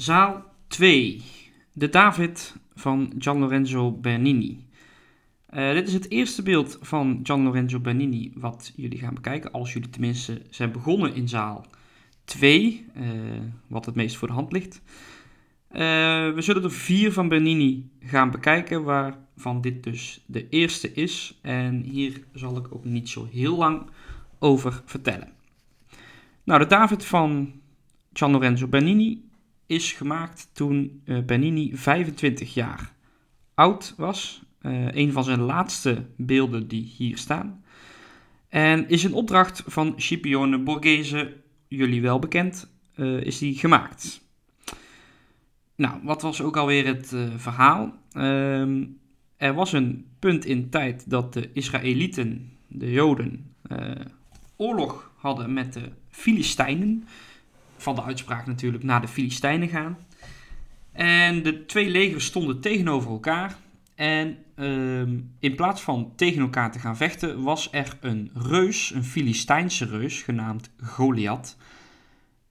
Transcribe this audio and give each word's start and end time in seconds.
Zaal 0.00 0.44
2. 0.68 1.22
De 1.72 1.88
David 1.88 2.54
van 2.74 3.12
Gian 3.18 3.38
Lorenzo 3.38 3.92
Bernini. 3.92 4.66
Uh, 5.54 5.72
dit 5.72 5.88
is 5.88 5.94
het 5.94 6.10
eerste 6.10 6.42
beeld 6.42 6.78
van 6.80 7.20
Gian 7.22 7.42
Lorenzo 7.42 7.80
Bernini 7.80 8.32
wat 8.34 8.72
jullie 8.76 8.98
gaan 8.98 9.14
bekijken. 9.14 9.52
Als 9.52 9.72
jullie 9.72 9.90
tenminste 9.90 10.42
zijn 10.50 10.72
begonnen 10.72 11.14
in 11.14 11.28
zaal 11.28 11.66
2, 12.24 12.86
uh, 12.96 13.08
eh, 13.08 13.40
wat 13.66 13.86
het 13.86 13.94
meest 13.94 14.16
voor 14.16 14.28
de 14.28 14.34
hand 14.34 14.52
ligt. 14.52 14.80
Uh, 15.72 15.78
we 16.34 16.38
zullen 16.38 16.62
er 16.62 16.72
vier 16.72 17.12
van 17.12 17.28
Bernini 17.28 17.90
gaan 18.00 18.30
bekijken, 18.30 18.82
waarvan 18.82 19.60
dit 19.60 19.82
dus 19.82 20.24
de 20.26 20.48
eerste 20.48 20.92
is. 20.92 21.38
En 21.42 21.82
hier 21.82 22.24
zal 22.32 22.56
ik 22.56 22.74
ook 22.74 22.84
niet 22.84 23.08
zo 23.08 23.28
heel 23.32 23.56
lang 23.56 23.90
over 24.38 24.82
vertellen. 24.84 25.32
Nou, 26.44 26.60
de 26.60 26.66
David 26.66 27.04
van 27.04 27.52
Gian 28.12 28.30
Lorenzo 28.30 28.66
Bernini 28.66 29.28
is 29.70 29.92
gemaakt 29.92 30.50
toen 30.52 31.02
uh, 31.04 31.18
Bernini 31.24 31.70
25 31.74 32.54
jaar 32.54 32.92
oud 33.54 33.94
was. 33.96 34.42
Uh, 34.62 34.92
een 34.92 35.12
van 35.12 35.24
zijn 35.24 35.40
laatste 35.40 36.06
beelden 36.16 36.68
die 36.68 36.92
hier 36.96 37.18
staan. 37.18 37.64
En 38.48 38.88
is 38.88 39.04
een 39.04 39.12
opdracht 39.12 39.62
van 39.66 39.92
Scipione 39.96 40.58
Borghese, 40.58 41.36
jullie 41.68 42.02
wel 42.02 42.18
bekend, 42.18 42.70
uh, 42.96 43.20
is 43.20 43.38
die 43.38 43.54
gemaakt. 43.54 44.20
Nou, 45.74 46.00
wat 46.02 46.22
was 46.22 46.42
ook 46.42 46.56
alweer 46.56 46.86
het 46.86 47.14
verhaal? 47.36 47.94
Ehm, 48.12 48.84
er 49.36 49.54
was 49.54 49.72
een 49.72 50.06
punt 50.18 50.44
in 50.44 50.70
tijd 50.70 51.10
dat 51.10 51.32
de 51.32 51.50
Israëlieten, 51.52 52.52
de 52.68 52.90
Joden, 52.90 53.54
oorlog 54.56 55.12
hadden 55.16 55.52
met 55.52 55.72
de 55.72 55.92
Filistijnen 56.08 57.04
van 57.82 57.94
de 57.94 58.02
uitspraak 58.02 58.46
natuurlijk 58.46 58.82
naar 58.82 59.00
de 59.00 59.08
Filistijnen 59.08 59.68
gaan. 59.68 59.98
En 60.92 61.42
de 61.42 61.66
twee 61.66 61.90
legers 61.90 62.24
stonden 62.24 62.60
tegenover 62.60 63.10
elkaar. 63.10 63.56
En 63.94 64.38
ehm, 64.54 65.18
in 65.38 65.54
plaats 65.54 65.82
van 65.82 66.12
tegen 66.16 66.40
elkaar 66.40 66.72
te 66.72 66.78
gaan 66.78 66.96
vechten, 66.96 67.42
was 67.42 67.68
er 67.72 67.96
een 68.00 68.30
reus, 68.34 68.92
een 68.94 69.04
Filistijnse 69.04 69.84
reus, 69.84 70.22
genaamd 70.22 70.70
Goliath, 70.82 71.56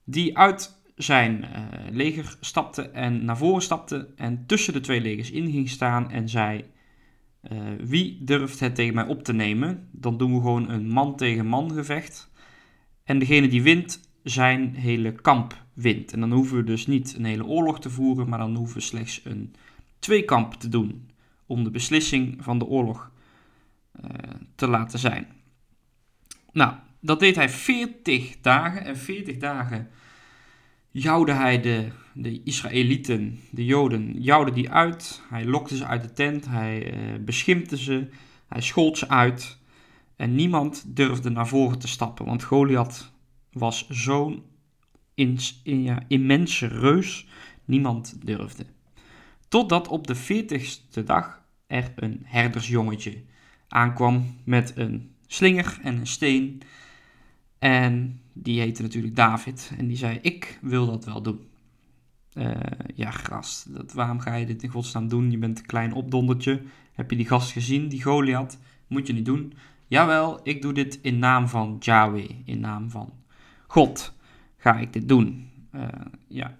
die 0.04 0.38
uit 0.38 0.78
zijn 1.02 1.44
uh, 1.44 1.48
leger 1.90 2.36
stapte 2.40 2.82
en 2.82 3.24
naar 3.24 3.36
voren 3.36 3.62
stapte 3.62 4.08
en 4.16 4.46
tussen 4.46 4.72
de 4.72 4.80
twee 4.80 5.00
legers 5.00 5.30
in 5.30 5.50
ging 5.50 5.68
staan 5.68 6.10
en 6.10 6.28
zei: 6.28 6.64
uh, 7.52 7.58
Wie 7.80 8.24
durft 8.24 8.60
het 8.60 8.74
tegen 8.74 8.94
mij 8.94 9.06
op 9.06 9.22
te 9.24 9.32
nemen? 9.32 9.88
Dan 9.92 10.18
doen 10.18 10.34
we 10.34 10.40
gewoon 10.40 10.68
een 10.70 10.88
man 10.88 11.16
tegen 11.16 11.46
man 11.46 11.72
gevecht. 11.72 12.30
En 13.04 13.18
degene 13.18 13.48
die 13.48 13.62
wint, 13.62 14.00
zijn 14.30 14.74
hele 14.74 15.12
kamp 15.12 15.64
wint. 15.72 16.12
En 16.12 16.20
dan 16.20 16.32
hoeven 16.32 16.56
we 16.56 16.64
dus 16.64 16.86
niet 16.86 17.14
een 17.16 17.24
hele 17.24 17.44
oorlog 17.44 17.80
te 17.80 17.90
voeren, 17.90 18.28
maar 18.28 18.38
dan 18.38 18.54
hoeven 18.54 18.76
we 18.76 18.82
slechts 18.82 19.20
een 19.24 19.54
tweekamp 19.98 20.54
te 20.54 20.68
doen 20.68 21.10
om 21.46 21.64
de 21.64 21.70
beslissing 21.70 22.36
van 22.44 22.58
de 22.58 22.66
oorlog 22.66 23.10
uh, 24.04 24.10
te 24.54 24.66
laten 24.66 24.98
zijn. 24.98 25.26
Nou, 26.52 26.74
dat 27.00 27.20
deed 27.20 27.36
hij 27.36 27.48
40 27.48 28.40
dagen 28.40 28.84
en 28.84 28.96
40 28.96 29.36
dagen 29.36 29.90
jouwde 30.90 31.32
hij 31.32 31.60
de, 31.60 31.88
de 32.12 32.42
Israëlieten, 32.42 33.40
de 33.50 33.64
Joden, 33.64 34.22
jouwde 34.22 34.52
die 34.52 34.70
uit. 34.70 35.22
Hij 35.28 35.44
lokte 35.44 35.76
ze 35.76 35.86
uit 35.86 36.02
de 36.02 36.12
tent, 36.12 36.46
hij 36.48 36.94
uh, 36.94 37.24
beschimpte 37.24 37.76
ze, 37.76 38.08
hij 38.48 38.60
schold 38.60 38.98
ze 38.98 39.08
uit. 39.08 39.58
En 40.16 40.34
niemand 40.34 40.84
durfde 40.86 41.30
naar 41.30 41.48
voren 41.48 41.78
te 41.78 41.88
stappen, 41.88 42.24
want 42.24 42.42
Goliath 42.42 43.12
was 43.52 43.88
zo'n 43.88 44.42
in, 45.14 45.38
ja, 45.62 46.02
immense 46.08 46.66
reus, 46.66 47.26
niemand 47.64 48.16
durfde. 48.24 48.66
Totdat 49.48 49.88
op 49.88 50.06
de 50.06 50.14
veertigste 50.14 51.04
dag 51.04 51.42
er 51.66 51.92
een 51.96 52.20
herdersjongetje 52.24 53.22
aankwam 53.68 54.36
met 54.44 54.72
een 54.76 55.10
slinger 55.26 55.78
en 55.82 55.96
een 55.96 56.06
steen. 56.06 56.62
En 57.58 58.20
die 58.32 58.60
heette 58.60 58.82
natuurlijk 58.82 59.16
David. 59.16 59.72
En 59.78 59.86
die 59.86 59.96
zei: 59.96 60.18
Ik 60.22 60.58
wil 60.60 60.86
dat 60.86 61.04
wel 61.04 61.22
doen. 61.22 61.40
Uh, 62.34 62.54
ja, 62.94 63.10
gras. 63.10 63.66
Dat, 63.68 63.92
waarom 63.92 64.20
ga 64.20 64.34
je 64.34 64.46
dit 64.46 64.62
in 64.62 64.68
godsnaam 64.68 65.08
doen? 65.08 65.30
Je 65.30 65.38
bent 65.38 65.58
een 65.58 65.66
klein 65.66 65.92
opdondertje. 65.92 66.62
Heb 66.92 67.10
je 67.10 67.16
die 67.16 67.26
gast 67.26 67.52
gezien, 67.52 67.88
die 67.88 68.02
Goliath? 68.02 68.58
Moet 68.86 69.06
je 69.06 69.12
niet 69.12 69.24
doen. 69.24 69.52
Jawel, 69.86 70.40
ik 70.42 70.62
doe 70.62 70.72
dit 70.72 70.98
in 71.02 71.18
naam 71.18 71.48
van 71.48 71.76
Yahweh. 71.80 72.30
In 72.44 72.60
naam 72.60 72.90
van 72.90 73.12
God 73.70 74.12
ga 74.56 74.78
ik 74.78 74.92
dit 74.92 75.08
doen. 75.08 75.50
Uh, 75.74 75.82
ja. 76.28 76.58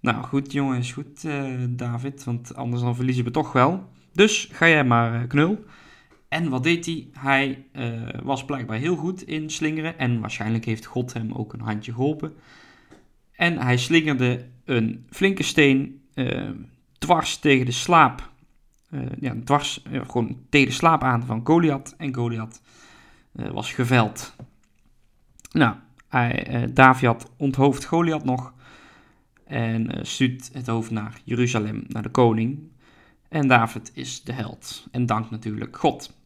Nou 0.00 0.24
goed 0.24 0.52
jongens, 0.52 0.92
goed 0.92 1.24
uh, 1.24 1.64
David, 1.68 2.24
want 2.24 2.54
anders 2.54 2.82
dan 2.82 2.94
verliezen 2.94 3.24
we 3.24 3.30
toch 3.30 3.52
wel. 3.52 3.88
Dus 4.12 4.48
ga 4.52 4.68
jij 4.68 4.84
maar 4.84 5.22
uh, 5.22 5.28
knul. 5.28 5.64
En 6.28 6.48
wat 6.48 6.62
deed 6.62 6.86
hij? 6.86 7.08
Hij 7.12 7.64
was 8.22 8.44
blijkbaar 8.44 8.78
heel 8.78 8.96
goed 8.96 9.22
in 9.22 9.50
slingeren 9.50 9.98
en 9.98 10.20
waarschijnlijk 10.20 10.64
heeft 10.64 10.84
God 10.84 11.12
hem 11.12 11.32
ook 11.32 11.52
een 11.52 11.60
handje 11.60 11.92
geholpen. 11.92 12.32
En 13.32 13.58
hij 13.58 13.76
slingerde 13.76 14.46
een 14.64 15.06
flinke 15.10 15.42
steen 15.42 16.02
dwars 16.98 17.38
tegen 17.38 17.66
de 17.66 17.72
slaap. 17.72 18.30
ja, 19.20 19.34
dwars, 19.44 19.82
gewoon 20.06 20.38
tegen 20.48 20.68
de 20.68 20.74
slaap 20.74 21.02
aan 21.02 21.26
van 21.26 21.40
Goliath. 21.44 21.94
En 21.96 22.14
Goliath 22.14 22.60
was 23.32 23.72
geveld. 23.72 24.36
Nou, 25.50 25.74
uh, 26.14 26.62
David 26.74 27.26
onthoofd 27.36 27.84
Goliath 27.84 28.24
nog 28.24 28.52
en 29.46 29.82
uh, 29.82 30.04
stuurt 30.04 30.50
het 30.52 30.66
hoofd 30.66 30.90
naar 30.90 31.20
Jeruzalem, 31.24 31.84
naar 31.88 32.02
de 32.02 32.08
koning. 32.08 32.58
En 33.28 33.48
David 33.48 33.90
is 33.94 34.22
de 34.22 34.32
held 34.32 34.86
en 34.90 35.06
dankt 35.06 35.30
natuurlijk 35.30 35.76
God. 35.76 36.20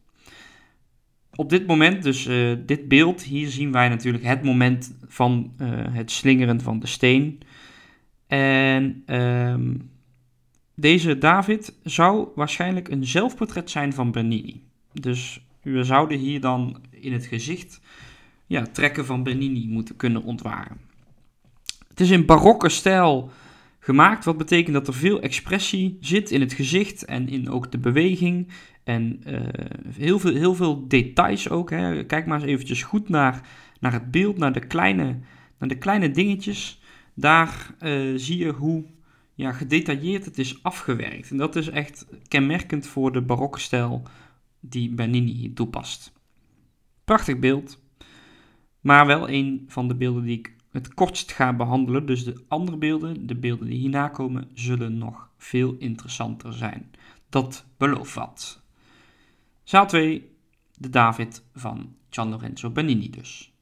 Op 1.35 1.49
dit 1.49 1.67
moment, 1.67 2.03
dus 2.03 2.27
uh, 2.27 2.57
dit 2.65 2.87
beeld, 2.87 3.21
hier 3.21 3.49
zien 3.49 3.71
wij 3.71 3.89
natuurlijk 3.89 4.23
het 4.23 4.43
moment 4.43 4.95
van 5.07 5.53
het 5.91 6.11
slingeren 6.11 6.61
van 6.61 6.79
de 6.79 6.87
steen. 6.87 7.39
En 8.27 9.03
um, 9.05 9.89
deze 10.75 11.17
David 11.17 11.73
zou 11.83 12.27
waarschijnlijk 12.35 12.87
een 12.87 13.05
zelfportret 13.05 13.69
zijn 13.69 13.93
van 13.93 14.11
Bernini. 14.11 14.63
Dus 14.93 15.45
we 15.61 15.83
zouden 15.83 16.17
hier 16.17 16.41
dan 16.41 16.81
in 16.89 17.13
het 17.13 17.25
gezicht 17.25 17.81
ja, 18.47 18.65
trekken 18.65 19.05
van 19.05 19.23
Bernini 19.23 19.67
moeten 19.67 19.95
kunnen 19.95 20.23
ontwaren. 20.23 20.77
Het 21.87 21.99
is 21.99 22.09
in 22.09 22.25
barokke 22.25 22.69
stijl 22.69 23.31
gemaakt, 23.79 24.25
wat 24.25 24.37
betekent 24.37 24.73
dat 24.73 24.87
er 24.87 24.93
veel 24.93 25.21
expressie 25.21 25.97
zit 26.01 26.31
in 26.31 26.41
het 26.41 26.53
gezicht 26.53 27.05
en 27.05 27.29
in 27.29 27.49
ook 27.49 27.71
de 27.71 27.77
beweging. 27.77 28.47
En 28.83 29.21
uh, 29.27 29.41
heel, 29.97 30.19
veel, 30.19 30.33
heel 30.33 30.55
veel 30.55 30.87
details 30.87 31.49
ook. 31.49 31.69
Hè. 31.69 32.05
Kijk 32.05 32.25
maar 32.25 32.41
eens 32.41 32.49
eventjes 32.49 32.83
goed 32.83 33.09
naar, 33.09 33.41
naar 33.79 33.93
het 33.93 34.11
beeld, 34.11 34.37
naar 34.37 34.53
de 34.53 34.67
kleine, 34.67 35.19
naar 35.59 35.69
de 35.69 35.77
kleine 35.77 36.11
dingetjes. 36.11 36.81
Daar 37.13 37.75
uh, 37.79 38.13
zie 38.15 38.37
je 38.37 38.51
hoe 38.51 38.85
ja, 39.33 39.51
gedetailleerd 39.51 40.25
het 40.25 40.37
is 40.37 40.63
afgewerkt. 40.63 41.31
En 41.31 41.37
dat 41.37 41.55
is 41.55 41.69
echt 41.69 42.05
kenmerkend 42.27 42.87
voor 42.87 43.11
de 43.11 43.21
barokke 43.21 43.59
stijl 43.59 44.03
die 44.59 44.89
Bernini 44.89 45.53
toepast. 45.53 46.13
Prachtig 47.05 47.39
beeld. 47.39 47.79
Maar 48.87 49.05
wel 49.05 49.29
een 49.29 49.65
van 49.67 49.87
de 49.87 49.95
beelden 49.95 50.23
die 50.23 50.37
ik 50.37 50.53
het 50.71 50.93
kortst 50.93 51.31
ga 51.31 51.53
behandelen. 51.53 52.05
Dus 52.05 52.23
de 52.23 52.43
andere 52.47 52.77
beelden, 52.77 53.27
de 53.27 53.35
beelden 53.35 53.67
die 53.67 53.79
hierna 53.79 54.07
komen, 54.07 54.49
zullen 54.53 54.97
nog 54.97 55.29
veel 55.37 55.75
interessanter 55.79 56.53
zijn. 56.53 56.91
Dat 57.29 57.65
belooft 57.77 58.13
wat. 58.13 58.61
Zaal 59.63 59.87
2, 59.87 60.31
de 60.77 60.89
David 60.89 61.43
van 61.53 61.95
Gian 62.09 62.29
Lorenzo 62.29 62.69
Bernini 62.69 63.09
dus. 63.09 63.53